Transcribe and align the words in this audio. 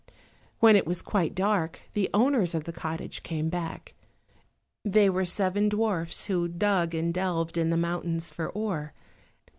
When 0.57 0.75
it 0.75 0.87
was 0.87 1.03
quite 1.03 1.35
dark 1.35 1.81
the 1.93 2.09
owners 2.11 2.55
of 2.55 2.63
the 2.63 2.73
cottage 2.73 3.21
came 3.21 3.49
back; 3.49 3.93
they 4.83 5.11
were 5.11 5.25
seven 5.25 5.69
dwarfs 5.69 6.25
who 6.25 6.47
dug 6.47 6.95
and 6.95 7.13
delved 7.13 7.55
in 7.55 7.69
the 7.69 7.77
mountains 7.77 8.31
for 8.31 8.49
ore. 8.49 8.93